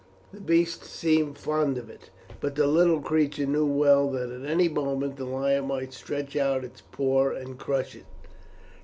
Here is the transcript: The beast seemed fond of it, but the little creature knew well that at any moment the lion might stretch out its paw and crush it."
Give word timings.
The 0.33 0.41
beast 0.41 0.83
seemed 0.83 1.37
fond 1.37 1.77
of 1.77 1.87
it, 1.87 2.09
but 2.39 2.55
the 2.55 2.65
little 2.65 3.01
creature 3.01 3.45
knew 3.45 3.67
well 3.67 4.09
that 4.13 4.31
at 4.31 4.45
any 4.49 4.67
moment 4.67 5.17
the 5.17 5.25
lion 5.25 5.67
might 5.67 5.93
stretch 5.93 6.35
out 6.35 6.63
its 6.63 6.81
paw 6.91 7.29
and 7.29 7.55
crush 7.59 7.93
it." 7.95 8.05